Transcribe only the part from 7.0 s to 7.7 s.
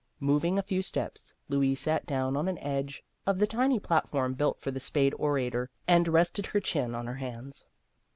her hands.